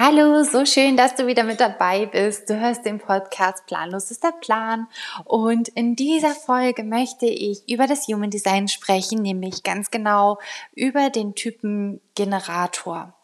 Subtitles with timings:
[0.00, 2.48] Hallo, so schön, dass du wieder mit dabei bist.
[2.48, 4.86] Du hörst den Podcast Planlos ist der Plan.
[5.24, 10.38] Und in dieser Folge möchte ich über das Human Design sprechen, nämlich ganz genau
[10.72, 13.17] über den Typen Generator.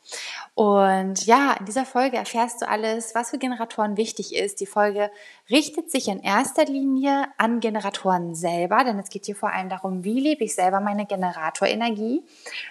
[0.55, 4.61] Und ja, in dieser Folge erfährst du alles, was für Generatoren wichtig ist.
[4.61, 5.11] Die Folge
[5.51, 10.05] richtet sich in erster Linie an Generatoren selber, denn es geht hier vor allem darum,
[10.05, 12.23] wie lebe ich selber meine Generatorenergie.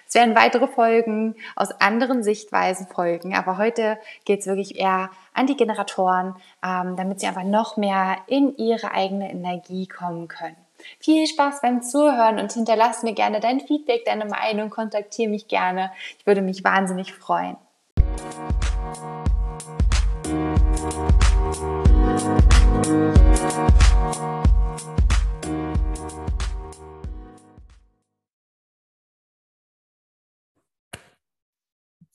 [0.07, 5.47] Es werden weitere Folgen aus anderen Sichtweisen folgen, aber heute geht es wirklich eher an
[5.47, 10.62] die Generatoren, ähm, damit sie einfach noch mehr in ihre eigene Energie kommen können.
[10.99, 15.91] Viel Spaß beim Zuhören und hinterlass mir gerne dein Feedback, deine Meinung, kontaktiere mich gerne.
[16.19, 17.57] Ich würde mich wahnsinnig freuen.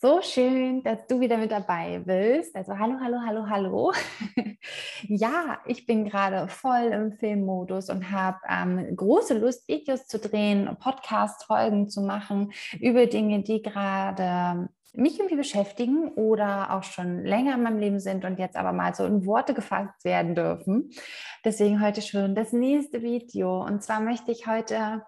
[0.01, 2.55] So schön, dass du wieder mit dabei bist.
[2.55, 3.93] Also hallo, hallo, hallo, hallo.
[5.09, 10.77] ja, ich bin gerade voll im Filmmodus und habe ähm, große Lust, Videos zu drehen,
[10.78, 17.65] Podcast-Folgen zu machen über Dinge, die gerade mich irgendwie beschäftigen oder auch schon länger in
[17.65, 20.91] meinem Leben sind und jetzt aber mal so in Worte gefasst werden dürfen.
[21.44, 23.65] Deswegen heute schon das nächste Video.
[23.65, 25.03] Und zwar möchte ich heute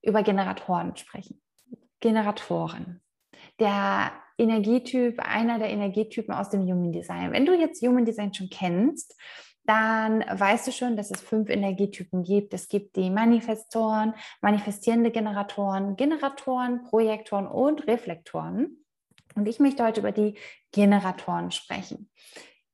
[0.00, 1.42] über Generatoren sprechen.
[2.00, 3.02] Generatoren.
[3.60, 7.32] Der Energietyp, einer der Energietypen aus dem Human Design.
[7.32, 9.14] Wenn du jetzt Human Design schon kennst,
[9.64, 12.54] dann weißt du schon, dass es fünf Energietypen gibt.
[12.54, 18.84] Es gibt die Manifestoren, manifestierende Generatoren, Generatoren, Projektoren und Reflektoren.
[19.36, 20.36] Und ich möchte heute über die
[20.72, 22.10] Generatoren sprechen.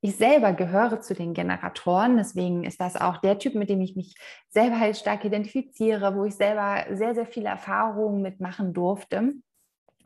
[0.01, 3.97] Ich selber gehöre zu den Generatoren, deswegen ist das auch der Typ, mit dem ich
[3.97, 4.15] mich
[4.49, 9.35] selber halt stark identifiziere, wo ich selber sehr, sehr viele Erfahrungen mitmachen durfte.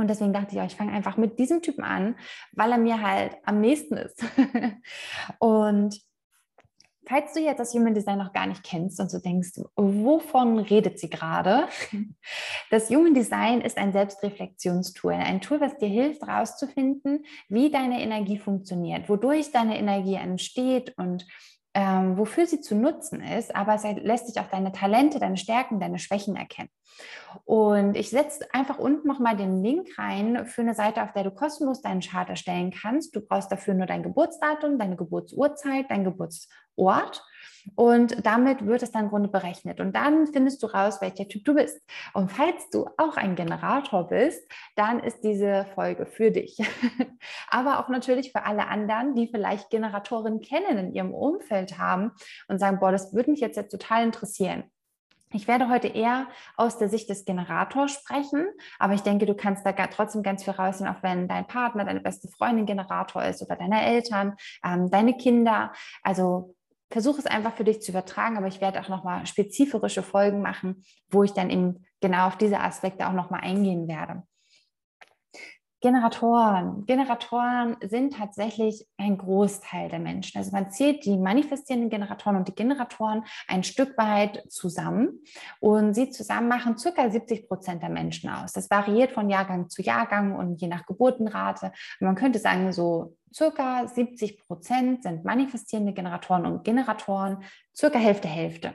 [0.01, 2.17] Und deswegen dachte ich, ich fange einfach mit diesem Typen an,
[2.53, 4.25] weil er mir halt am nächsten ist.
[5.39, 6.01] und
[7.06, 10.99] falls du jetzt das Human Design noch gar nicht kennst und so denkst, wovon redet
[10.99, 11.69] sie gerade?
[12.71, 18.38] Das Human Design ist ein Selbstreflexionstool, ein Tool, was dir hilft, herauszufinden, wie deine Energie
[18.38, 21.27] funktioniert, wodurch deine Energie entsteht und
[21.75, 25.78] ähm, wofür sie zu nutzen ist, aber es lässt sich auch deine Talente, deine Stärken,
[25.78, 26.70] deine Schwächen erkennen.
[27.44, 31.31] Und ich setze einfach unten nochmal den Link rein für eine Seite, auf der du
[31.31, 33.14] kostenlos deinen Chart erstellen kannst.
[33.14, 37.22] Du brauchst dafür nur dein Geburtsdatum, deine Geburtsurzeit, dein Geburtsort.
[37.75, 39.81] Und damit wird es dann im Grunde berechnet.
[39.81, 41.81] Und dann findest du raus, welcher Typ du bist.
[42.15, 44.43] Und falls du auch ein Generator bist,
[44.76, 46.59] dann ist diese Folge für dich.
[47.49, 52.12] Aber auch natürlich für alle anderen, die vielleicht Generatoren kennen in ihrem Umfeld haben
[52.49, 54.65] und sagen, boah, das würde mich jetzt, jetzt total interessieren.
[55.32, 56.26] Ich werde heute eher
[56.56, 58.49] aus der Sicht des Generators sprechen,
[58.81, 62.00] aber ich denke, du kannst da trotzdem ganz viel rausnehmen, auch wenn dein Partner, deine
[62.00, 64.34] beste Freundin Generator ist oder deine Eltern,
[64.65, 65.72] ähm, deine Kinder.
[66.03, 66.56] Also
[66.91, 70.84] versuche es einfach für dich zu übertragen, aber ich werde auch nochmal spezifische Folgen machen,
[71.11, 74.23] wo ich dann eben genau auf diese Aspekte auch nochmal eingehen werde.
[75.83, 76.84] Generatoren.
[76.84, 80.37] Generatoren sind tatsächlich ein Großteil der Menschen.
[80.37, 85.21] Also man zählt die manifestierenden Generatoren und die Generatoren ein Stück weit zusammen
[85.59, 88.53] und sie zusammen machen circa 70 Prozent der Menschen aus.
[88.53, 91.73] Das variiert von Jahrgang zu Jahrgang und je nach Geburtenrate.
[92.00, 98.75] man könnte sagen, so circa 70 Prozent sind manifestierende Generatoren und Generatoren, circa Hälfte, Hälfte.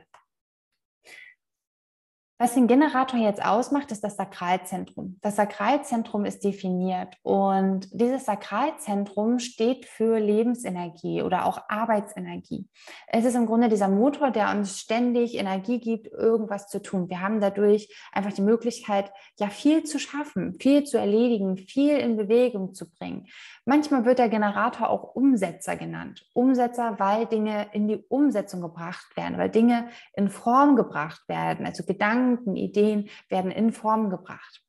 [2.38, 5.18] Was den Generator jetzt ausmacht, ist das Sakralzentrum.
[5.22, 12.68] Das Sakralzentrum ist definiert und dieses Sakralzentrum steht für Lebensenergie oder auch Arbeitsenergie.
[13.08, 17.08] Es ist im Grunde dieser Motor, der uns ständig Energie gibt, irgendwas zu tun.
[17.08, 22.18] Wir haben dadurch einfach die Möglichkeit, ja viel zu schaffen, viel zu erledigen, viel in
[22.18, 23.28] Bewegung zu bringen.
[23.68, 26.30] Manchmal wird der Generator auch Umsetzer genannt.
[26.34, 31.84] Umsetzer, weil Dinge in die Umsetzung gebracht werden, weil Dinge in Form gebracht werden, also
[31.84, 34.65] Gedanken Ideen werden in Form gebracht.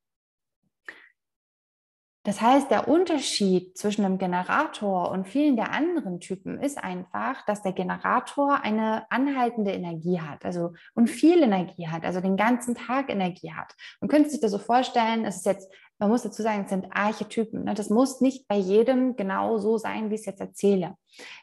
[2.26, 7.62] Das heißt, der Unterschied zwischen einem Generator und vielen der anderen Typen ist einfach, dass
[7.62, 13.10] der Generator eine anhaltende Energie hat, also und viel Energie hat, also den ganzen Tag
[13.10, 13.76] Energie hat.
[14.00, 16.88] Man könnte sich das so vorstellen, es ist jetzt, man muss dazu sagen, es sind
[16.90, 17.62] Archetypen.
[17.62, 17.74] Ne?
[17.74, 20.96] Das muss nicht bei jedem genau so sein, wie ich es jetzt erzähle.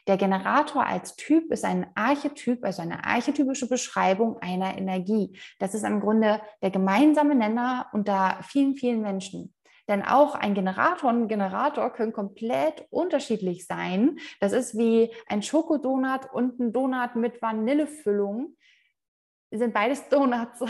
[0.06, 5.34] Der Generator als Typ ist ein Archetyp, also eine archetypische Beschreibung einer Energie.
[5.58, 9.53] Das ist im Grunde der gemeinsame Nenner unter vielen, vielen Menschen.
[9.88, 14.18] Denn auch ein Generator und ein Generator können komplett unterschiedlich sein.
[14.40, 18.56] Das ist wie ein Schokodonut und ein Donut mit Vanillefüllung.
[19.50, 20.64] Sind beides Donuts,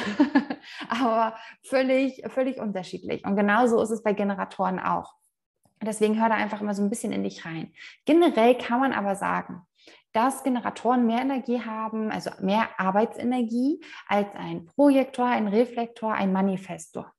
[0.89, 3.25] aber völlig, völlig unterschiedlich.
[3.25, 5.15] Und genauso ist es bei Generatoren auch.
[5.81, 7.73] Deswegen hör da einfach immer so ein bisschen in dich rein.
[8.05, 9.63] Generell kann man aber sagen,
[10.13, 17.14] dass Generatoren mehr Energie haben, also mehr Arbeitsenergie als ein Projektor, ein Reflektor, ein Manifestor.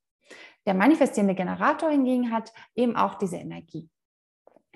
[0.66, 3.90] Der manifestierende Generator hingegen hat eben auch diese Energie.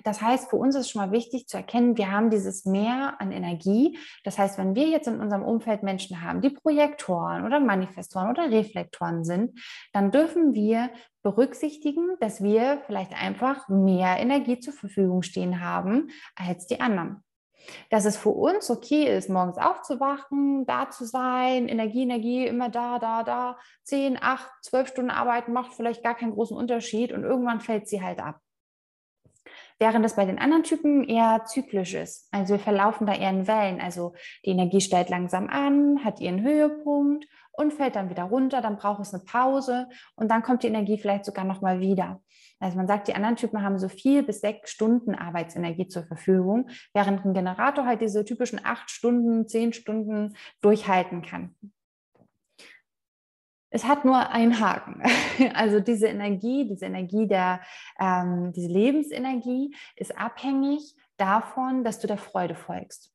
[0.04, 3.32] Das heißt, für uns ist schon mal wichtig zu erkennen, wir haben dieses Mehr an
[3.32, 3.98] Energie.
[4.24, 8.50] Das heißt, wenn wir jetzt in unserem Umfeld Menschen haben, die Projektoren oder Manifestoren oder
[8.50, 9.60] Reflektoren sind,
[9.92, 10.90] dann dürfen wir
[11.22, 17.22] berücksichtigen, dass wir vielleicht einfach mehr Energie zur Verfügung stehen haben als die anderen.
[17.90, 22.98] Dass es für uns okay ist, morgens aufzuwachen, da zu sein, Energie, Energie, immer da,
[22.98, 27.60] da, da, 10, 8, 12 Stunden arbeiten macht vielleicht gar keinen großen Unterschied und irgendwann
[27.60, 28.40] fällt sie halt ab
[29.80, 32.28] während es bei den anderen Typen eher zyklisch ist.
[32.30, 33.80] Also wir verlaufen da eher in Wellen.
[33.80, 34.12] Also
[34.44, 39.00] die Energie steigt langsam an, hat ihren Höhepunkt und fällt dann wieder runter, dann braucht
[39.00, 42.20] es eine Pause und dann kommt die Energie vielleicht sogar nochmal wieder.
[42.60, 46.68] Also man sagt, die anderen Typen haben so vier bis sechs Stunden Arbeitsenergie zur Verfügung,
[46.92, 51.56] während ein Generator halt diese typischen acht Stunden, zehn Stunden durchhalten kann.
[53.72, 55.02] Es hat nur einen Haken.
[55.54, 57.62] Also diese Energie, diese Energie der,
[57.98, 63.10] ähm, diese Lebensenergie ist abhängig davon, dass du der Freude folgst.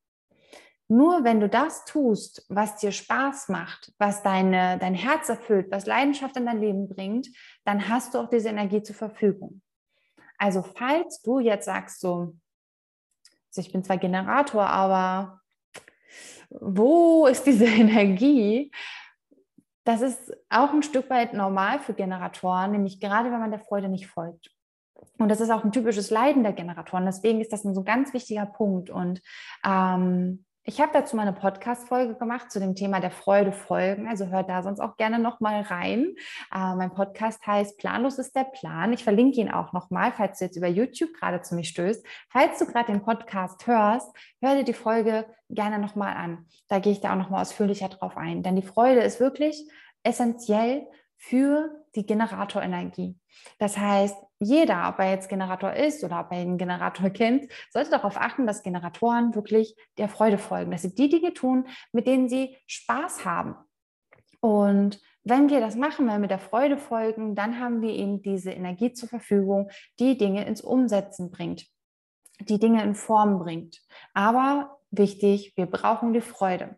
[0.88, 5.86] Nur wenn du das tust, was dir Spaß macht, was deine, dein Herz erfüllt, was
[5.86, 7.28] Leidenschaft in dein Leben bringt,
[7.64, 9.62] dann hast du auch diese Energie zur Verfügung.
[10.38, 12.36] Also falls du jetzt sagst so,
[13.48, 15.40] also ich bin zwar Generator, aber
[16.50, 18.70] wo ist diese Energie?
[19.84, 23.88] Das ist auch ein Stück weit normal für Generatoren, nämlich gerade wenn man der Freude
[23.88, 24.50] nicht folgt.
[25.18, 27.06] Und das ist auch ein typisches Leiden der Generatoren.
[27.06, 28.90] Deswegen ist das ein so ganz wichtiger Punkt.
[28.90, 29.22] Und
[29.64, 34.08] ähm, ich habe dazu mal eine Podcast-Folge gemacht zu dem Thema der Freude folgen.
[34.08, 36.16] Also hört da sonst auch gerne nochmal rein.
[36.52, 38.92] Äh, mein Podcast heißt Planlos ist der Plan.
[38.92, 42.04] Ich verlinke ihn auch nochmal, falls du jetzt über YouTube gerade zu mir stößt.
[42.30, 44.10] Falls du gerade den Podcast hörst,
[44.40, 46.46] hör dir die Folge gerne nochmal an.
[46.66, 48.42] Da gehe ich da auch nochmal ausführlicher drauf ein.
[48.42, 49.70] Denn die Freude ist wirklich
[50.02, 50.84] essentiell
[51.16, 53.16] für die Generatorenergie.
[53.60, 57.90] Das heißt, jeder, ob er jetzt Generator ist oder ob er einen Generator kennt, sollte
[57.90, 62.28] darauf achten, dass Generatoren wirklich der Freude folgen, dass sie die Dinge tun, mit denen
[62.28, 63.56] sie Spaß haben.
[64.40, 68.22] Und wenn wir das machen, wenn wir mit der Freude folgen, dann haben wir eben
[68.22, 71.66] diese Energie zur Verfügung, die Dinge ins Umsetzen bringt,
[72.40, 73.80] die Dinge in Form bringt.
[74.14, 76.76] Aber wichtig, wir brauchen die Freude.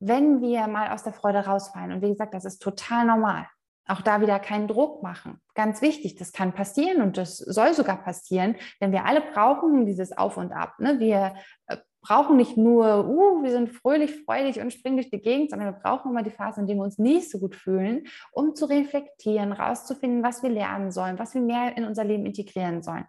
[0.00, 3.46] Wenn wir mal aus der Freude rausfallen, und wie gesagt, das ist total normal,
[3.86, 5.40] auch da wieder keinen Druck machen.
[5.54, 10.16] Ganz wichtig, das kann passieren und das soll sogar passieren, denn wir alle brauchen dieses
[10.16, 10.74] Auf und Ab.
[10.78, 10.98] Ne?
[10.98, 11.34] Wir
[11.66, 15.74] äh, brauchen nicht nur, uh, wir sind fröhlich, freudig und springen durch die Gegend, sondern
[15.74, 18.66] wir brauchen immer die Phase, in der wir uns nicht so gut fühlen, um zu
[18.66, 23.06] reflektieren, rauszufinden, was wir lernen sollen, was wir mehr in unser Leben integrieren sollen.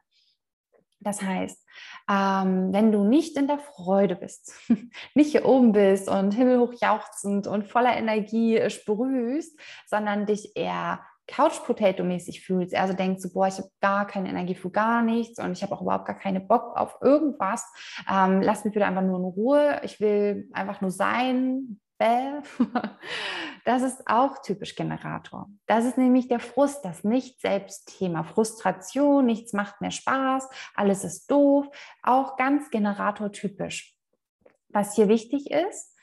[0.99, 1.63] Das heißt,
[2.09, 4.53] ähm, wenn du nicht in der Freude bist,
[5.15, 11.01] nicht hier oben bist und himmelhoch jauchzend und voller Energie äh, sprühst, sondern dich eher
[11.27, 15.51] Couch-Potato-mäßig fühlst, also denkst du, boah, ich habe gar keine Energie für gar nichts und
[15.51, 17.69] ich habe auch überhaupt gar keine Bock auf irgendwas,
[18.09, 22.41] ähm, lass mich bitte einfach nur in Ruhe, ich will einfach nur sein, Bäh.
[23.65, 25.49] Das ist auch typisch Generator.
[25.65, 28.23] Das ist nämlich der Frust, das Nicht-Selbst-Thema.
[28.23, 31.67] Frustration, nichts macht mehr Spaß, alles ist doof.
[32.01, 33.93] Auch ganz Generator-typisch.
[34.69, 35.93] Was hier wichtig ist,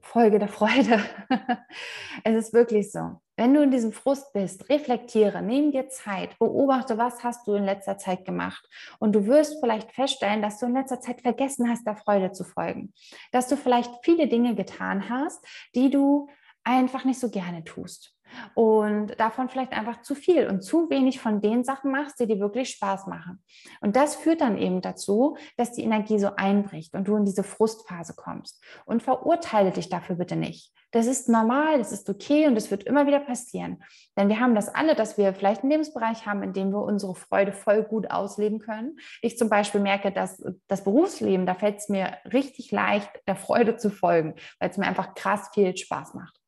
[0.00, 1.04] Folge der Freude.
[2.24, 3.20] es ist wirklich so.
[3.36, 7.64] Wenn du in diesem Frust bist, reflektiere, nimm dir Zeit, beobachte, was hast du in
[7.64, 8.64] letzter Zeit gemacht.
[9.00, 12.44] Und du wirst vielleicht feststellen, dass du in letzter Zeit vergessen hast, der Freude zu
[12.44, 12.92] folgen.
[13.32, 16.28] Dass du vielleicht viele Dinge getan hast, die du
[16.62, 18.13] einfach nicht so gerne tust
[18.54, 22.40] und davon vielleicht einfach zu viel und zu wenig von den Sachen machst, die dir
[22.40, 23.42] wirklich Spaß machen.
[23.80, 27.44] Und das führt dann eben dazu, dass die Energie so einbricht und du in diese
[27.44, 28.62] Frustphase kommst.
[28.84, 30.72] Und verurteile dich dafür bitte nicht.
[30.94, 33.82] Das ist normal, das ist okay und es wird immer wieder passieren.
[34.16, 37.16] Denn wir haben das alle, dass wir vielleicht einen Lebensbereich haben, in dem wir unsere
[37.16, 38.96] Freude voll gut ausleben können.
[39.20, 43.76] Ich zum Beispiel merke, dass das Berufsleben, da fällt es mir richtig leicht, der Freude
[43.76, 46.43] zu folgen, weil es mir einfach krass viel Spaß macht.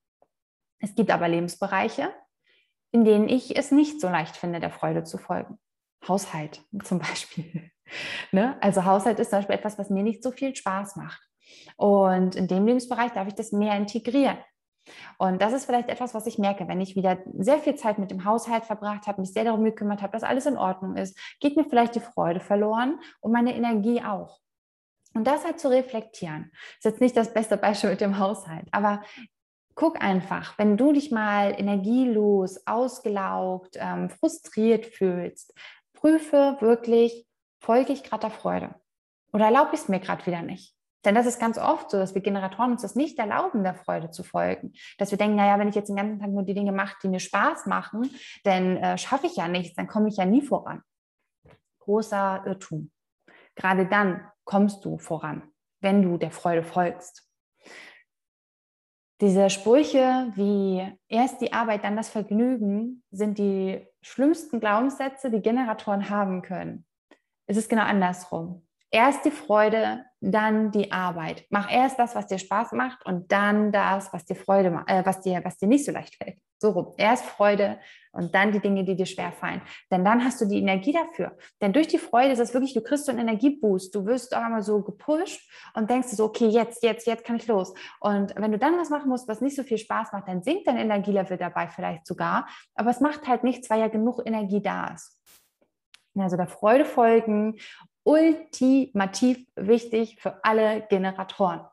[0.79, 2.13] Es gibt aber Lebensbereiche,
[2.93, 5.59] in denen ich es nicht so leicht finde, der Freude zu folgen.
[6.07, 7.71] Haushalt zum Beispiel.
[8.33, 8.57] ne?
[8.61, 11.23] Also Haushalt ist zum Beispiel etwas, was mir nicht so viel Spaß macht.
[11.77, 14.39] Und in dem Lebensbereich darf ich das mehr integrieren.
[15.19, 18.11] Und das ist vielleicht etwas, was ich merke, wenn ich wieder sehr viel Zeit mit
[18.11, 21.57] dem Haushalt verbracht habe, mich sehr darum gekümmert habe, dass alles in Ordnung ist, geht
[21.57, 24.39] mir vielleicht die Freude verloren und meine Energie auch.
[25.15, 29.03] Und das halt zu reflektieren, ist jetzt nicht das beste Beispiel mit dem Haushalt, aber
[29.77, 35.55] guck einfach, wenn du dich mal energielos, ausgelaugt, ähm, frustriert fühlst,
[35.93, 37.27] Prüfe wirklich,
[37.61, 38.75] folge ich gerade der Freude
[39.33, 40.75] oder erlaube ich es mir gerade wieder nicht?
[41.05, 44.11] Denn das ist ganz oft so, dass wir Generatoren uns das nicht erlauben, der Freude
[44.11, 44.73] zu folgen.
[44.99, 47.09] Dass wir denken, naja, wenn ich jetzt den ganzen Tag nur die Dinge mache, die
[47.09, 48.11] mir Spaß machen,
[48.43, 50.83] dann äh, schaffe ich ja nichts, dann komme ich ja nie voran.
[51.81, 52.91] Großer Irrtum.
[53.55, 55.43] Gerade dann kommst du voran,
[55.81, 57.26] wenn du der Freude folgst.
[59.21, 66.11] Diese Sprüche wie erst die Arbeit, dann das Vergnügen sind die schlimmsten Glaubenssätze, die Generatoren
[66.11, 66.85] haben können.
[67.47, 68.67] Es ist genau andersrum.
[68.91, 71.47] Erst die Freude, dann die Arbeit.
[71.51, 75.21] Mach erst das, was dir Spaß macht und dann das, was dir Freude äh, was
[75.23, 76.39] dir, was dir nicht so leicht fällt.
[76.59, 76.95] So rum.
[76.97, 77.79] Erst Freude
[78.13, 79.61] und dann die Dinge, die dir schwer fallen.
[79.91, 81.37] Denn dann hast du die Energie dafür.
[81.61, 83.95] Denn durch die Freude ist es wirklich, du kriegst so einen Energieboost.
[83.95, 87.47] Du wirst auch einmal so gepusht und denkst so, okay, jetzt, jetzt, jetzt kann ich
[87.47, 87.75] los.
[88.01, 90.67] Und wenn du dann was machen musst, was nicht so viel Spaß macht, dann sinkt
[90.67, 92.49] dein Energielevel dabei vielleicht sogar.
[92.75, 95.21] Aber es macht halt nichts, weil ja genug Energie da ist.
[96.19, 97.57] Also der Freude folgen
[98.03, 101.67] ultimativ wichtig für alle Generatoren.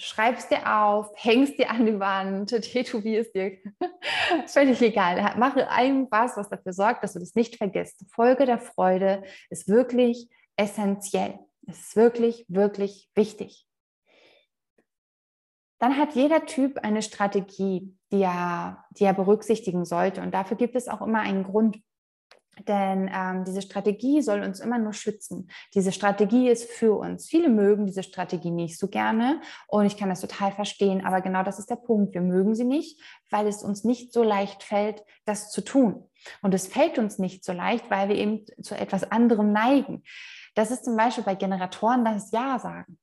[0.00, 3.58] Schreib's dir auf, hängst dir an die Wand, tätowierst dir.
[4.46, 5.36] Völlig egal.
[5.36, 8.04] Mache irgendwas, was dafür sorgt, dass du das nicht vergisst.
[8.08, 11.40] Folge der Freude ist wirklich essentiell.
[11.66, 13.66] Es ist wirklich, wirklich wichtig.
[15.80, 20.22] Dann hat jeder Typ eine Strategie, die er, die er berücksichtigen sollte.
[20.22, 21.78] Und dafür gibt es auch immer einen Grund.
[22.66, 25.50] Denn ähm, diese Strategie soll uns immer nur schützen.
[25.74, 27.28] Diese Strategie ist für uns.
[27.28, 31.42] Viele mögen diese Strategie nicht so gerne und ich kann das total verstehen, aber genau
[31.42, 32.14] das ist der Punkt.
[32.14, 33.00] Wir mögen sie nicht,
[33.30, 36.08] weil es uns nicht so leicht fällt, das zu tun.
[36.42, 40.02] Und es fällt uns nicht so leicht, weil wir eben zu etwas anderem neigen.
[40.54, 42.98] Das ist zum Beispiel bei Generatoren das Ja sagen.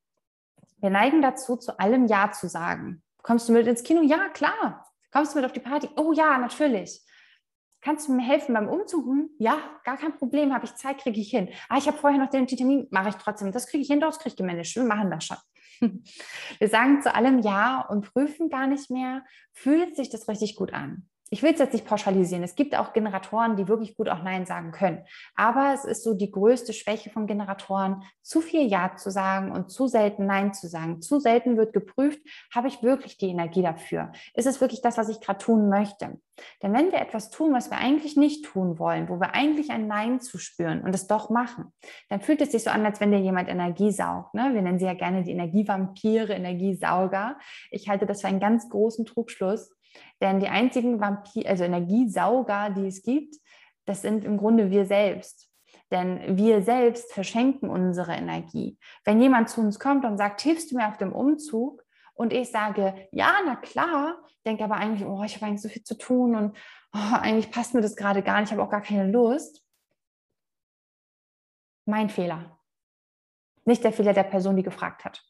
[0.79, 3.01] Wir neigen dazu, zu allem Ja zu sagen.
[3.21, 4.01] Kommst du mit ins Kino?
[4.01, 4.85] Ja, klar.
[5.12, 5.89] Kommst du mit auf die Party?
[5.95, 7.01] Oh ja, natürlich.
[7.86, 9.06] Kannst du mir helfen beim Umzug?
[9.38, 11.50] Ja, gar kein Problem, habe ich Zeit, kriege ich hin.
[11.70, 13.51] Ah, ich habe vorher noch den Termin, mache ich trotzdem.
[13.51, 14.75] Das kriege ich hin, das kriege ich gemanagt.
[14.75, 15.38] Wir machen das schon.
[16.58, 19.24] Wir sagen zu allem Ja und prüfen gar nicht mehr,
[19.54, 22.46] fühlt sich das richtig gut an ich will es jetzt nicht pauschalisieren.
[22.46, 25.04] Es gibt auch Generatoren, die wirklich gut auch Nein sagen können.
[25.36, 29.70] Aber es ist so die größte Schwäche von Generatoren, zu viel Ja zu sagen und
[29.70, 31.01] zu selten Nein zu sagen.
[31.01, 32.22] Zu selten wird geprüft,
[32.56, 34.13] habe ich wirklich die Energie dafür?
[34.34, 36.18] Ist es wirklich das, was ich gerade tun möchte?
[36.63, 39.88] Denn wenn wir etwas tun, was wir eigentlich nicht tun wollen, wo wir eigentlich ein
[39.88, 41.74] Nein zu spüren und es doch machen,
[42.08, 44.34] dann fühlt es sich so an, als wenn dir jemand Energie saugt.
[44.36, 44.51] Ne?
[44.54, 47.38] Wir nennen sie ja gerne die Energievampire, Energiesauger.
[47.72, 49.75] Ich halte das für einen ganz großen Trugschluss
[50.22, 53.36] denn die einzigen Vampir, also Energiesauger, die es gibt,
[53.86, 55.50] das sind im Grunde wir selbst.
[55.92, 58.78] Denn wir selbst verschenken unsere Energie.
[59.04, 61.84] Wenn jemand zu uns kommt und sagt, hilfst du mir auf dem Umzug?
[62.16, 65.84] Und ich sage, ja, na klar, denke aber eigentlich, oh, ich habe eigentlich so viel
[65.84, 66.58] zu tun und
[66.94, 69.62] oh, eigentlich passt mir das gerade gar nicht, ich habe auch gar keine Lust.
[71.86, 72.58] Mein Fehler.
[73.66, 75.24] Nicht der Fehler der Person, die gefragt hat.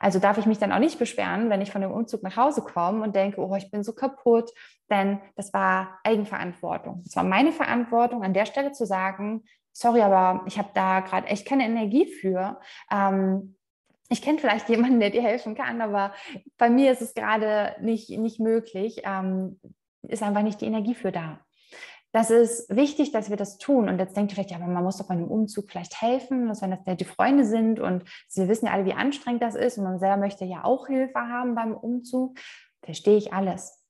[0.00, 2.62] Also darf ich mich dann auch nicht beschweren, wenn ich von dem Umzug nach Hause
[2.62, 4.50] komme und denke, oh, ich bin so kaputt,
[4.90, 7.02] denn das war Eigenverantwortung.
[7.06, 11.26] Es war meine Verantwortung, an der Stelle zu sagen, sorry, aber ich habe da gerade
[11.26, 12.60] echt keine Energie für.
[12.90, 13.56] Ähm,
[14.08, 16.12] ich kenne vielleicht jemanden, der dir helfen kann, aber
[16.58, 19.58] bei mir ist es gerade nicht, nicht möglich, ähm,
[20.02, 21.43] ist einfach nicht die Energie für da
[22.14, 23.88] das ist wichtig, dass wir das tun.
[23.88, 26.46] Und jetzt denkt ihr vielleicht, ja, aber man muss doch bei einem Umzug vielleicht helfen,
[26.46, 29.78] dass wenn das die Freunde sind und sie wissen ja alle, wie anstrengend das ist
[29.78, 32.38] und man selber möchte ja auch Hilfe haben beim Umzug.
[32.84, 33.84] Verstehe ich alles.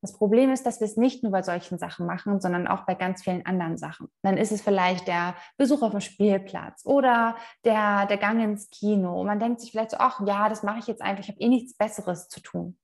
[0.00, 2.94] Das Problem ist, dass wir es nicht nur bei solchen Sachen machen, sondern auch bei
[2.94, 4.08] ganz vielen anderen Sachen.
[4.22, 9.20] Dann ist es vielleicht der Besuch auf dem Spielplatz oder der, der Gang ins Kino.
[9.20, 11.40] Und man denkt sich vielleicht so, ach ja, das mache ich jetzt einfach, ich habe
[11.40, 12.78] eh nichts Besseres zu tun.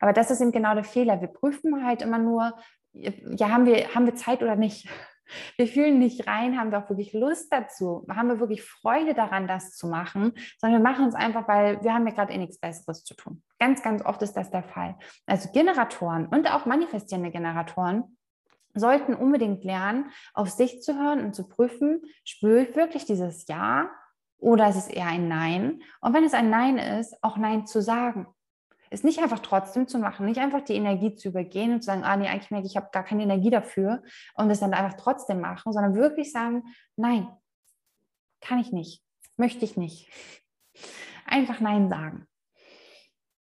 [0.00, 1.20] Aber das ist eben genau der Fehler.
[1.20, 2.54] Wir prüfen halt immer nur,
[2.94, 4.88] ja, haben wir, haben wir Zeit oder nicht?
[5.56, 9.48] Wir fühlen nicht rein, haben wir auch wirklich Lust dazu, haben wir wirklich Freude daran,
[9.48, 12.58] das zu machen, sondern wir machen es einfach, weil wir haben ja gerade eh nichts
[12.58, 13.42] Besseres zu tun.
[13.58, 14.96] Ganz, ganz oft ist das der Fall.
[15.26, 18.18] Also Generatoren und auch manifestierende Generatoren
[18.74, 23.90] sollten unbedingt lernen, auf sich zu hören und zu prüfen, spüre ich wirklich dieses Ja
[24.38, 25.82] oder ist es eher ein Nein?
[26.00, 28.26] Und wenn es ein Nein ist, auch Nein zu sagen
[28.90, 32.04] ist nicht einfach trotzdem zu machen, nicht einfach die Energie zu übergehen und zu sagen,
[32.04, 34.02] ah nee, eigentlich merke ich, ich habe gar keine Energie dafür
[34.34, 36.64] und es dann einfach trotzdem machen, sondern wirklich sagen,
[36.96, 37.28] nein,
[38.40, 39.02] kann ich nicht,
[39.36, 40.10] möchte ich nicht.
[41.26, 42.26] Einfach Nein sagen.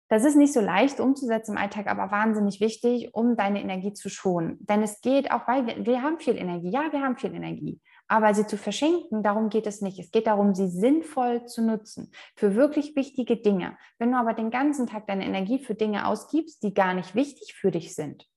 [0.10, 4.10] Das ist nicht so leicht umzusetzen im Alltag, aber wahnsinnig wichtig, um deine Energie zu
[4.10, 4.58] schonen.
[4.60, 6.70] Denn es geht auch, weil wir, wir haben viel Energie.
[6.70, 7.82] Ja, wir haben viel Energie.
[8.08, 9.98] Aber sie zu verschenken, darum geht es nicht.
[9.98, 13.78] Es geht darum, sie sinnvoll zu nutzen für wirklich wichtige Dinge.
[13.98, 17.54] Wenn du aber den ganzen Tag deine Energie für Dinge ausgibst, die gar nicht wichtig
[17.54, 18.28] für dich sind,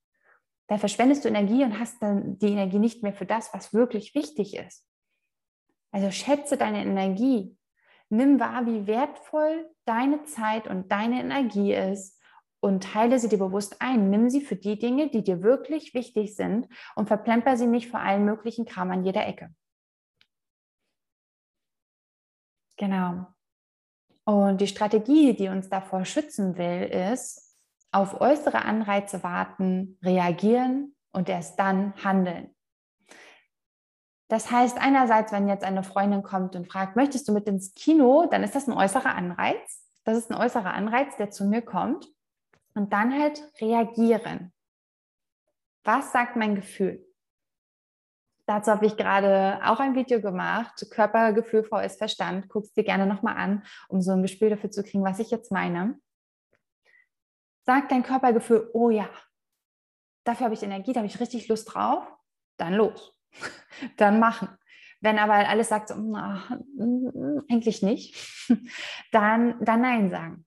[0.69, 4.15] Da verschwendest du Energie und hast dann die Energie nicht mehr für das, was wirklich
[4.15, 4.85] wichtig ist.
[5.93, 7.57] Also schätze deine Energie.
[8.09, 12.16] Nimm wahr, wie wertvoll deine Zeit und deine Energie ist
[12.67, 14.11] und teile sie dir bewusst ein.
[14.11, 18.01] Nimm sie für die Dinge, die dir wirklich wichtig sind und verplemper sie nicht vor
[18.01, 19.55] allen möglichen Kram an jeder Ecke.
[22.77, 23.29] Genau.
[24.25, 26.83] Und die Strategie, die uns davor schützen will,
[27.13, 27.57] ist,
[27.93, 32.53] auf äußere Anreize warten, reagieren und erst dann handeln.
[34.29, 38.27] Das heißt, einerseits, wenn jetzt eine Freundin kommt und fragt, möchtest du mit ins Kino,
[38.29, 39.87] dann ist das ein äußerer Anreiz.
[40.03, 42.09] Das ist ein äußerer Anreiz, der zu mir kommt.
[42.77, 44.53] Und dann halt reagieren.
[45.83, 47.03] Was sagt mein Gefühl?
[48.45, 52.49] Dazu habe ich gerade auch ein Video gemacht, Körpergefühl vs Verstand.
[52.51, 55.31] Guck es dir gerne nochmal an, um so ein Gespür dafür zu kriegen, was ich
[55.31, 55.99] jetzt meine.
[57.65, 59.09] Sagt dein Körpergefühl, oh ja,
[60.25, 62.07] dafür habe ich Energie, da habe ich richtig Lust drauf,
[62.59, 63.17] dann los,
[63.97, 64.49] dann machen.
[65.01, 66.51] Wenn aber alles sagt, so, ach,
[67.51, 68.49] eigentlich nicht,
[69.13, 70.46] dann, dann Nein sagen.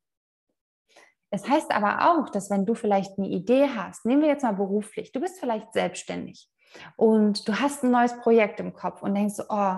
[1.31, 4.53] Es heißt aber auch, dass wenn du vielleicht eine Idee hast, nehmen wir jetzt mal
[4.53, 6.49] beruflich, du bist vielleicht selbstständig
[6.95, 9.75] und du hast ein neues Projekt im Kopf und denkst, oh,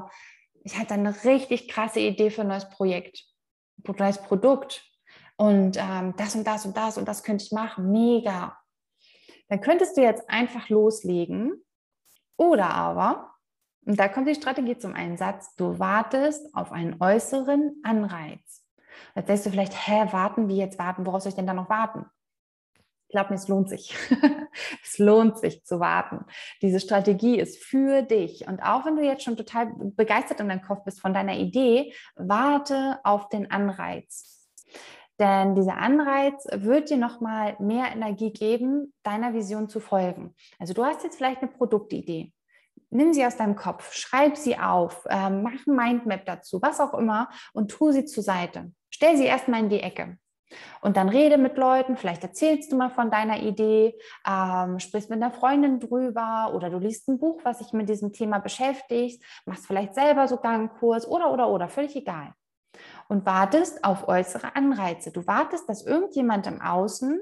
[0.64, 3.24] ich hatte eine richtig krasse Idee für ein neues Projekt,
[3.86, 4.86] ein neues Produkt
[5.36, 8.58] und ähm, das und das und das und das könnte ich machen, mega.
[9.50, 11.54] Dann könntest du jetzt einfach loslegen
[12.38, 13.32] oder aber,
[13.86, 18.51] und da kommt die Strategie zum Einsatz, du wartest auf einen äußeren Anreiz.
[19.16, 21.70] Jetzt denkst du vielleicht, hä, warten, wie jetzt warten, woraus soll ich denn da noch
[21.70, 22.06] warten?
[23.12, 23.96] glaub mir, es lohnt sich.
[24.84, 26.26] es lohnt sich zu warten.
[26.62, 28.48] Diese Strategie ist für dich.
[28.48, 31.94] Und auch wenn du jetzt schon total begeistert in deinem Kopf bist von deiner Idee,
[32.16, 34.48] warte auf den Anreiz.
[35.20, 40.34] Denn dieser Anreiz wird dir nochmal mehr Energie geben, deiner Vision zu folgen.
[40.58, 42.34] Also du hast jetzt vielleicht eine Produktidee.
[42.90, 46.94] Nimm sie aus deinem Kopf, schreib sie auf, äh, mach ein Mindmap dazu, was auch
[46.94, 48.72] immer und tu sie zur Seite.
[48.92, 50.18] Stell sie erstmal in die Ecke.
[50.82, 55.22] Und dann rede mit Leuten, vielleicht erzählst du mal von deiner Idee, ähm, sprichst mit
[55.22, 59.66] einer Freundin drüber oder du liest ein Buch, was sich mit diesem Thema beschäftigt, machst
[59.66, 62.34] vielleicht selber sogar einen Kurs oder, oder, oder, völlig egal.
[63.08, 65.12] Und wartest auf äußere Anreize.
[65.12, 67.20] Du wartest, dass irgendjemand im Außen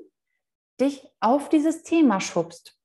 [0.79, 2.75] dich auf dieses Thema schubst.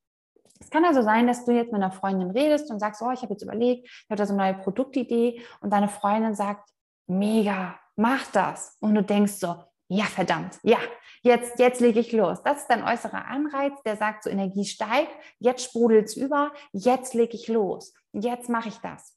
[0.59, 3.21] Es kann also sein, dass du jetzt mit einer Freundin redest und sagst, oh, ich
[3.21, 6.69] habe jetzt überlegt, ich habe da so eine neue Produktidee und deine Freundin sagt,
[7.07, 8.77] mega, mach das.
[8.79, 9.55] Und du denkst so,
[9.87, 10.79] ja, verdammt, ja,
[11.21, 12.41] jetzt, jetzt lege ich los.
[12.43, 17.13] Das ist dein äußerer Anreiz, der sagt, so Energie steigt, jetzt sprudelt es über, jetzt
[17.13, 19.15] lege ich los, jetzt mache ich das.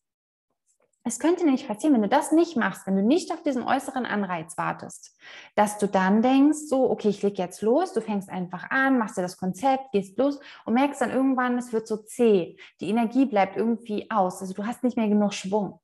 [1.05, 4.05] Es könnte nämlich passieren, wenn du das nicht machst, wenn du nicht auf diesen äußeren
[4.05, 5.17] Anreiz wartest,
[5.55, 9.17] dass du dann denkst, so, okay, ich lege jetzt los, du fängst einfach an, machst
[9.17, 12.59] dir das Konzept, gehst los und merkst dann irgendwann, es wird so zäh.
[12.81, 14.43] Die Energie bleibt irgendwie aus.
[14.43, 15.81] Also du hast nicht mehr genug Schwung.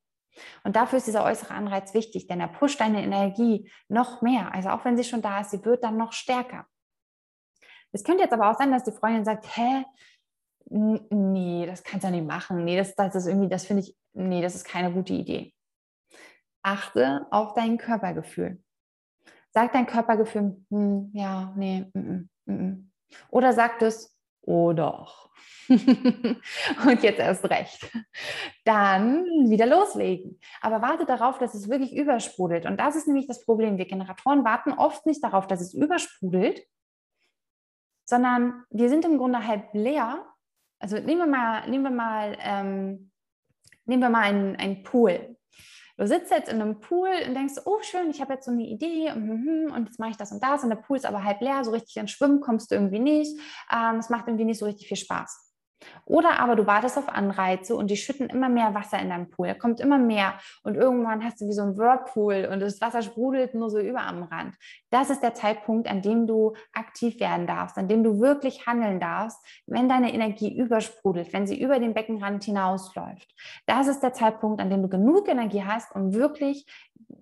[0.65, 4.53] Und dafür ist dieser äußere Anreiz wichtig, denn er pusht deine Energie noch mehr.
[4.55, 6.67] Also auch wenn sie schon da ist, sie wird dann noch stärker.
[7.93, 9.85] Es könnte jetzt aber auch sein, dass die Freundin sagt, hä,
[10.67, 12.65] nee, das kannst du nicht machen.
[12.65, 15.55] Nee, das, das ist irgendwie, das finde ich, nee, das ist keine gute Idee.
[16.63, 18.63] Achte auf dein Körpergefühl.
[19.51, 22.53] Sag dein Körpergefühl, hm, ja, nee, mm, mm, mm.
[22.53, 22.93] mm.
[23.29, 24.14] oder sagt es,
[24.47, 25.31] oh doch.
[25.69, 27.91] und jetzt erst recht.
[28.65, 30.39] Dann wieder loslegen.
[30.61, 32.67] Aber warte darauf, dass es wirklich übersprudelt.
[32.67, 33.79] Und das ist nämlich das Problem.
[33.79, 36.63] Wir Generatoren warten oft nicht darauf, dass es übersprudelt,
[38.05, 40.27] sondern wir sind im Grunde halb leer.
[40.79, 43.11] Also nehmen wir mal, nehmen wir mal, ähm,
[43.87, 45.37] nehmen wir mal einen, einen Pool.
[45.97, 48.65] Du sitzt jetzt in einem Pool und denkst, oh schön, ich habe jetzt so eine
[48.65, 51.23] Idee und, hm, und jetzt mache ich das und das und der Pool ist aber
[51.23, 53.39] halb leer, so richtig ins Schwimmen kommst du irgendwie nicht.
[53.73, 55.44] Ähm, es macht irgendwie nicht so richtig viel Spaß.
[56.05, 59.49] Oder aber du wartest auf Anreize und die schütten immer mehr Wasser in deinem Pool.
[59.49, 63.03] Da kommt immer mehr und irgendwann hast du wie so ein Whirlpool und das Wasser
[63.03, 64.55] sprudelt nur so über am Rand.
[64.91, 69.01] Das ist der Zeitpunkt, an dem du aktiv werden darfst, an dem du wirklich handeln
[69.01, 73.35] darfst, wenn deine Energie übersprudelt, wenn sie über den Beckenrand hinausläuft.
[73.67, 76.67] Das ist der Zeitpunkt, an dem du genug Energie hast, um wirklich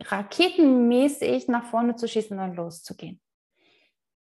[0.00, 3.20] raketenmäßig nach vorne zu schießen und loszugehen.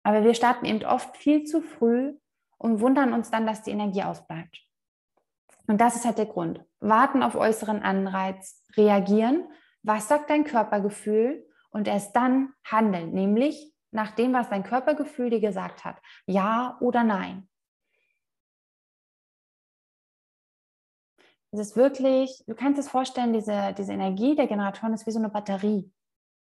[0.02, 2.14] Aber wir starten eben oft viel zu früh
[2.60, 4.60] und wundern uns dann, dass die Energie ausbleibt.
[5.66, 6.62] Und das ist halt der Grund.
[6.80, 9.48] Warten auf äußeren Anreiz, reagieren.
[9.82, 11.46] Was sagt dein Körpergefühl?
[11.70, 15.96] Und erst dann handeln, nämlich nach dem, was dein Körpergefühl dir gesagt hat.
[16.26, 17.48] Ja oder nein.
[21.52, 25.18] Es ist wirklich, du kannst es vorstellen, diese, diese Energie der Generatoren ist wie so
[25.18, 25.90] eine Batterie.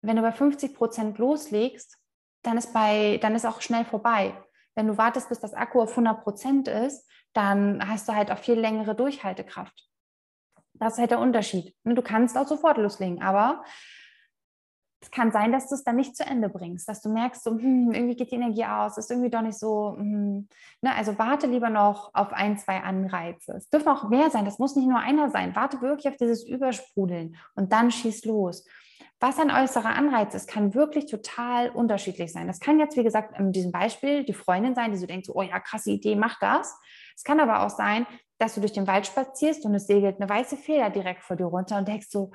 [0.03, 1.99] Wenn du bei 50 Prozent loslegst,
[2.43, 4.35] dann ist, bei, dann ist auch schnell vorbei.
[4.79, 8.39] Wenn du wartest, bis das Akku auf 100 Prozent ist, dann hast du halt auch
[8.39, 9.89] viel längere Durchhaltekraft.
[10.75, 11.75] Das ist halt der Unterschied.
[11.83, 13.65] Du kannst auch sofort loslegen, aber
[15.01, 17.59] es kann sein, dass du es dann nicht zu Ende bringst, dass du merkst, so,
[17.59, 19.97] hm, irgendwie geht die Energie aus, ist irgendwie doch nicht so.
[19.97, 20.47] Hm.
[20.81, 20.95] Ne?
[20.95, 23.55] Also warte lieber noch auf ein, zwei Anreize.
[23.55, 25.57] Es dürfen auch mehr sein, das muss nicht nur einer sein.
[25.57, 28.65] Warte wirklich auf dieses Übersprudeln und dann schieß los.
[29.21, 32.47] Was ein äußerer Anreiz ist, kann wirklich total unterschiedlich sein.
[32.47, 35.35] Das kann jetzt, wie gesagt, in diesem Beispiel die Freundin sein, die so denkt, so,
[35.35, 36.79] oh ja, krasse Idee, mach das.
[37.17, 38.07] Es kann aber auch sein,
[38.39, 41.47] dass du durch den Wald spazierst und es segelt eine weiße Feder direkt vor dir
[41.47, 42.31] runter und denkst so,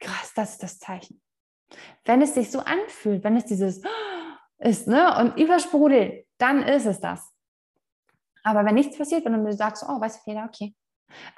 [0.00, 1.22] krass, das ist das Zeichen.
[2.04, 3.82] Wenn es sich so anfühlt, wenn es dieses
[4.58, 7.32] ist ne, und übersprudelt, dann ist es das.
[8.42, 10.74] Aber wenn nichts passiert, wenn du sagst, oh, weiße Feder, okay,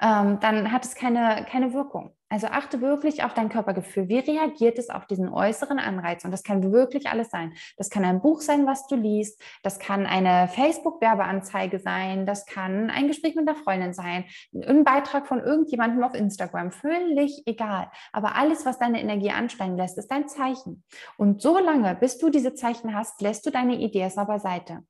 [0.01, 2.13] ähm, dann hat es keine, keine Wirkung.
[2.31, 4.07] Also achte wirklich auf dein Körpergefühl.
[4.07, 6.23] Wie reagiert es auf diesen äußeren Anreiz?
[6.23, 7.53] Und das kann wirklich alles sein.
[7.75, 9.41] Das kann ein Buch sein, was du liest.
[9.63, 12.27] Das kann eine Facebook-Werbeanzeige sein.
[12.27, 14.25] Das kann ein Gespräch mit einer Freundin sein.
[14.53, 16.71] Ein Beitrag von irgendjemandem auf Instagram.
[16.71, 17.89] Völlig egal.
[18.13, 20.83] Aber alles, was deine Energie ansteigen lässt, ist dein Zeichen.
[21.17, 24.83] Und so lange, bis du diese Zeichen hast, lässt du deine Idee erstmal beiseite.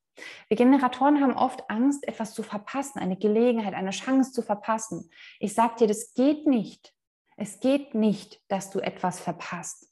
[0.48, 5.10] Wir Generatoren haben oft Angst, etwas zu verpassen, eine Gelegenheit, eine Chance zu verpassen.
[5.40, 6.94] Ich sage dir, das geht nicht.
[7.38, 9.88] Es geht nicht, dass du etwas verpasst.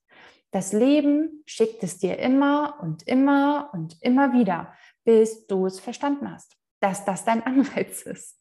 [0.51, 6.32] Das Leben schickt es dir immer und immer und immer wieder, bis du es verstanden
[6.32, 8.38] hast, dass das dein Anreiz ist.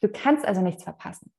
[0.00, 1.32] Du kannst also nichts verpassen.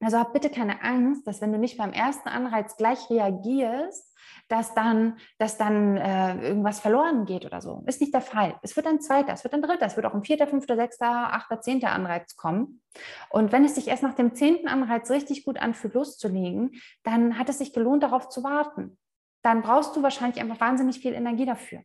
[0.00, 4.09] Also hab bitte keine Angst, dass wenn du nicht beim ersten Anreiz gleich reagierst,
[4.50, 7.84] dass dann, dass dann äh, irgendwas verloren geht oder so.
[7.86, 8.58] Ist nicht der Fall.
[8.62, 11.32] Es wird ein zweiter, es wird ein dritter, es wird auch ein vierter, fünfter, sechster,
[11.32, 12.82] achter, zehnter Anreiz kommen.
[13.30, 16.72] Und wenn es sich erst nach dem zehnten Anreiz richtig gut anfühlt, loszulegen,
[17.04, 18.98] dann hat es sich gelohnt, darauf zu warten.
[19.42, 21.82] Dann brauchst du wahrscheinlich einfach wahnsinnig viel Energie dafür.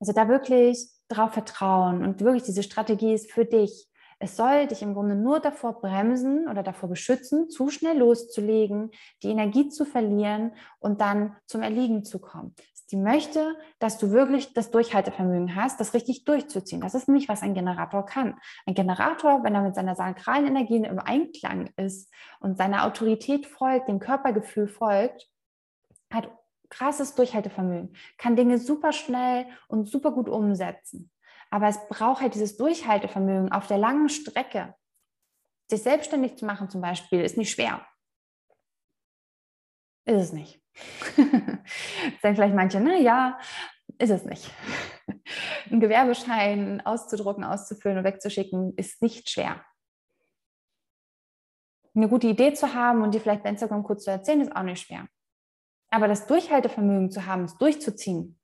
[0.00, 3.88] Also da wirklich drauf vertrauen und wirklich diese Strategie ist für dich.
[4.24, 8.90] Es soll dich im Grunde nur davor bremsen oder davor beschützen, zu schnell loszulegen,
[9.22, 12.54] die Energie zu verlieren und dann zum Erliegen zu kommen.
[12.86, 16.80] Sie möchte, dass du wirklich das Durchhaltevermögen hast, das richtig durchzuziehen.
[16.80, 18.38] Das ist nicht, was ein Generator kann.
[18.64, 22.10] Ein Generator, wenn er mit seiner sakralen Energie im Einklang ist
[22.40, 25.28] und seiner Autorität folgt, dem Körpergefühl folgt,
[26.10, 26.30] hat
[26.70, 31.10] krasses Durchhaltevermögen, kann Dinge super schnell und super gut umsetzen.
[31.54, 34.74] Aber es braucht halt dieses Durchhaltevermögen auf der langen Strecke.
[35.70, 37.86] Sich selbstständig zu machen zum Beispiel ist nicht schwer.
[40.04, 40.60] Ist es nicht.
[41.16, 43.38] Sagen vielleicht manche, na ja,
[43.98, 44.50] ist es nicht.
[45.70, 49.64] Ein Gewerbeschein auszudrucken, auszufüllen und wegzuschicken ist nicht schwer.
[51.94, 54.64] Eine gute Idee zu haben und die vielleicht bei Instagram kurz zu erzählen, ist auch
[54.64, 55.06] nicht schwer.
[55.90, 58.40] Aber das Durchhaltevermögen zu haben, es durchzuziehen,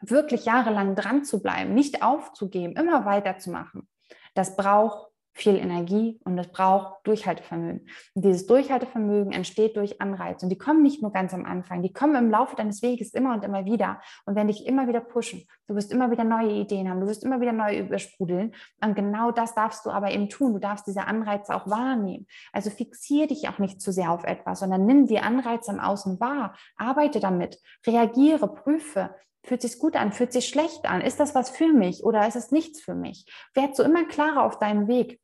[0.00, 3.88] wirklich jahrelang dran zu bleiben, nicht aufzugeben, immer weiterzumachen,
[4.34, 7.88] das braucht viel Energie und es braucht Durchhaltevermögen.
[8.14, 10.44] Und dieses Durchhaltevermögen entsteht durch Anreize.
[10.44, 13.32] Und die kommen nicht nur ganz am Anfang, die kommen im Laufe deines Weges immer
[13.32, 15.46] und immer wieder und werden dich immer wieder pushen.
[15.66, 18.54] Du wirst immer wieder neue Ideen haben, du wirst immer wieder neu übersprudeln.
[18.84, 20.52] Und genau das darfst du aber eben tun.
[20.52, 22.26] Du darfst diese Anreize auch wahrnehmen.
[22.52, 26.20] Also fixiere dich auch nicht zu sehr auf etwas, sondern nimm die Anreize im Außen
[26.20, 30.12] wahr, arbeite damit, reagiere, prüfe, Fühlt sich gut an?
[30.12, 31.00] Fühlt sich schlecht an?
[31.00, 33.24] Ist das was für mich oder ist es nichts für mich?
[33.54, 35.20] Werd so immer klarer auf deinem Weg.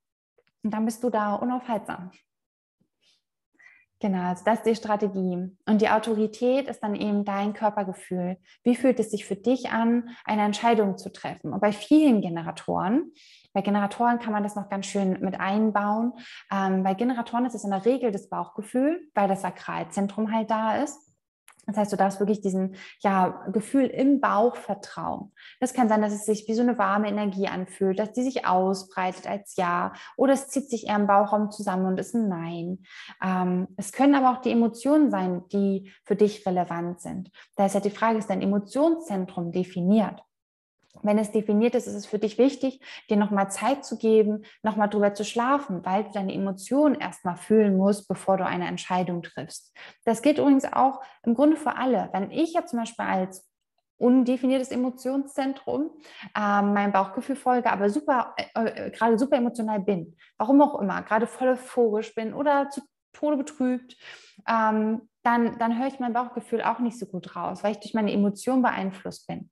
[0.62, 2.10] Und dann bist du da unaufhaltsam.
[3.98, 5.56] Genau, also das ist die Strategie.
[5.66, 8.36] Und die Autorität ist dann eben dein Körpergefühl.
[8.62, 11.52] Wie fühlt es sich für dich an, eine Entscheidung zu treffen?
[11.52, 13.12] Und bei vielen Generatoren,
[13.54, 16.12] bei Generatoren kann man das noch ganz schön mit einbauen.
[16.52, 20.76] Ähm, bei Generatoren ist es in der Regel das Bauchgefühl, weil das Sakralzentrum halt da
[20.76, 21.05] ist.
[21.66, 25.32] Das heißt, du darfst wirklich diesem ja, Gefühl im Bauch vertrauen.
[25.60, 28.46] Das kann sein, dass es sich wie so eine warme Energie anfühlt, dass die sich
[28.46, 32.78] ausbreitet als Ja oder es zieht sich eher im Bauchraum zusammen und ist ein Nein.
[33.22, 37.30] Ähm, es können aber auch die Emotionen sein, die für dich relevant sind.
[37.56, 40.25] Da ist ja die Frage, ist dein Emotionszentrum definiert?
[41.02, 42.80] Wenn es definiert ist, ist es für dich wichtig,
[43.10, 47.76] dir nochmal Zeit zu geben, nochmal drüber zu schlafen, weil du deine Emotionen erstmal fühlen
[47.76, 49.76] musst, bevor du eine Entscheidung triffst.
[50.04, 52.08] Das gilt übrigens auch im Grunde für alle.
[52.12, 53.48] Wenn ich ja zum Beispiel als
[53.98, 55.90] undefiniertes Emotionszentrum
[56.36, 61.02] äh, meinem Bauchgefühl folge, aber super, äh, äh, gerade super emotional bin, warum auch immer,
[61.02, 62.82] gerade voll euphorisch bin oder zu
[63.12, 63.96] Tode betrübt,
[64.46, 67.94] ähm, dann, dann höre ich mein Bauchgefühl auch nicht so gut raus, weil ich durch
[67.94, 69.50] meine Emotionen beeinflusst bin.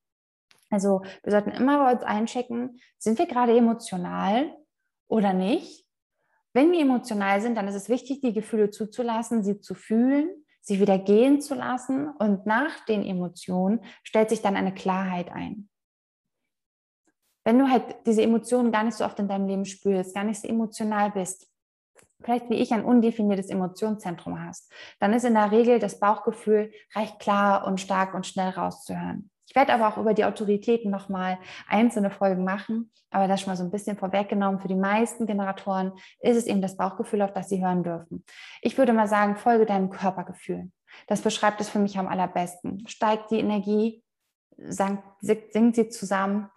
[0.74, 4.52] Also wir sollten immer bei uns einchecken, sind wir gerade emotional
[5.06, 5.87] oder nicht?
[6.52, 10.28] Wenn wir emotional sind, dann ist es wichtig, die Gefühle zuzulassen, sie zu fühlen,
[10.60, 15.68] sie wieder gehen zu lassen und nach den Emotionen stellt sich dann eine Klarheit ein.
[17.44, 20.40] Wenn du halt diese Emotionen gar nicht so oft in deinem Leben spürst, gar nicht
[20.40, 21.46] so emotional bist,
[22.20, 27.20] vielleicht wie ich ein undefiniertes Emotionszentrum hast, dann ist in der Regel das Bauchgefühl recht
[27.20, 29.30] klar und stark und schnell rauszuhören.
[29.46, 33.57] Ich werde aber auch über die Autoritäten nochmal einzelne Folgen machen, aber das schon mal
[33.57, 34.61] so ein bisschen vorweggenommen.
[34.61, 38.24] Für die meisten Generatoren ist es eben das Bauchgefühl, auf das sie hören dürfen.
[38.62, 40.70] Ich würde mal sagen, folge deinem Körpergefühl.
[41.07, 42.87] Das beschreibt es für mich am allerbesten.
[42.88, 44.02] Steigt die Energie,
[44.57, 45.02] sinkt
[45.74, 46.48] sie zusammen,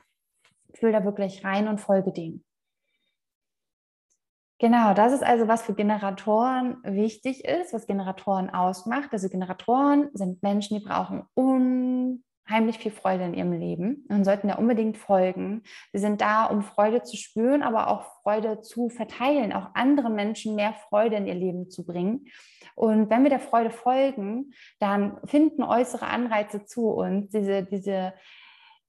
[0.74, 2.44] fühl da wirklich rein und folge dem.
[4.60, 9.10] Genau, das ist also, was für Generatoren wichtig ist, was Generatoren ausmacht.
[9.12, 11.28] Also Generatoren sind Menschen, die brauchen
[12.48, 15.64] unheimlich viel Freude in ihrem Leben und sollten da unbedingt folgen.
[15.92, 20.56] Sie sind da, um Freude zu spüren, aber auch Freude zu verteilen, auch anderen Menschen
[20.56, 22.28] mehr Freude in ihr Leben zu bringen.
[22.76, 28.14] Und wenn wir der Freude folgen, dann finden äußere Anreize zu uns, diese, diese,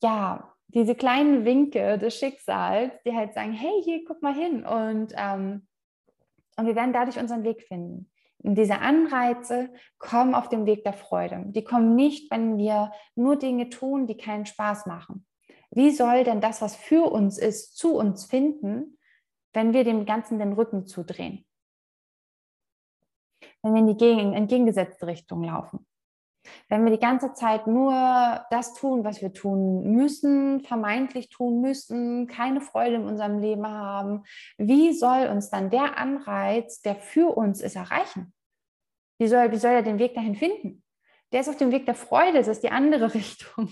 [0.03, 4.65] ja, diese kleinen Winke des Schicksals, die halt sagen, hey, hier, guck mal hin.
[4.67, 5.67] Und, ähm,
[6.57, 8.11] und wir werden dadurch unseren Weg finden.
[8.41, 11.45] Diese Anreize kommen auf dem Weg der Freude.
[11.49, 15.27] Die kommen nicht, wenn wir nur Dinge tun, die keinen Spaß machen.
[15.71, 18.99] Wie soll denn das, was für uns ist, zu uns finden,
[19.53, 21.45] wenn wir dem Ganzen den Rücken zudrehen?
[23.63, 25.87] Wenn wir in die entgegengesetzte Richtung laufen.
[26.69, 27.93] Wenn wir die ganze Zeit nur
[28.51, 34.25] das tun, was wir tun müssen, vermeintlich tun müssen, keine Freude in unserem Leben haben,
[34.57, 38.33] wie soll uns dann der Anreiz, der für uns ist, erreichen?
[39.19, 40.83] Wie soll, wie soll er den Weg dahin finden?
[41.33, 43.71] Der ist auf dem Weg der Freude, das ist die andere Richtung.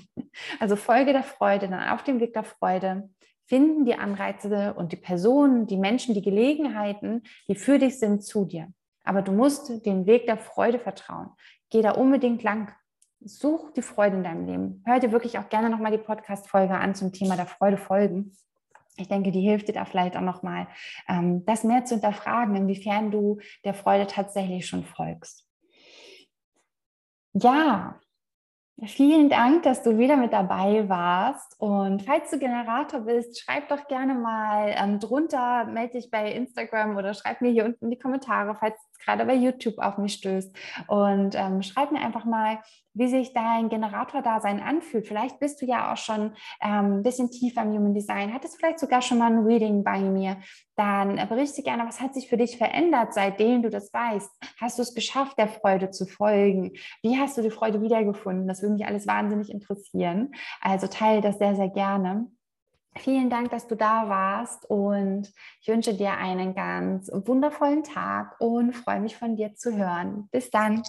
[0.60, 3.08] Also Folge der Freude, dann auf dem Weg der Freude
[3.46, 8.44] finden die Anreize und die Personen, die Menschen, die Gelegenheiten, die für dich sind, zu
[8.44, 8.72] dir.
[9.04, 11.30] Aber du musst den Weg der Freude vertrauen.
[11.70, 12.72] Geh da unbedingt lang.
[13.20, 14.82] Such die Freude in deinem Leben.
[14.86, 18.32] Hör dir wirklich auch gerne nochmal die Podcast-Folge an zum Thema der Freude folgen.
[18.98, 20.68] Ich denke, die hilft dir da vielleicht auch nochmal,
[21.08, 25.46] ähm, das mehr zu hinterfragen, inwiefern du der Freude tatsächlich schon folgst.
[27.34, 28.00] Ja,
[28.84, 31.58] Vielen Dank, dass du wieder mit dabei warst.
[31.58, 36.94] Und falls du Generator bist, schreib doch gerne mal ähm, drunter, melde dich bei Instagram
[36.94, 40.56] oder schreib mir hier unten in die Kommentare, falls gerade bei YouTube auf mich stößt.
[40.88, 42.58] Und ähm, schreib mir einfach mal,
[42.96, 45.06] wie sich dein Generator-Dasein anfühlt.
[45.06, 46.32] Vielleicht bist du ja auch schon
[46.62, 50.00] ähm, ein bisschen tiefer im Human Design, hattest vielleicht sogar schon mal ein Reading bei
[50.00, 50.38] mir.
[50.76, 54.30] Dann berichte gerne, was hat sich für dich verändert, seitdem du das weißt?
[54.60, 56.72] Hast du es geschafft, der Freude zu folgen?
[57.02, 58.48] Wie hast du die Freude wiedergefunden?
[58.48, 60.32] Das würde mich alles wahnsinnig interessieren.
[60.62, 62.30] Also teile das sehr, sehr gerne.
[62.98, 68.74] Vielen Dank, dass du da warst und ich wünsche dir einen ganz wundervollen Tag und
[68.74, 70.28] freue mich von dir zu hören.
[70.30, 70.82] Bis dann.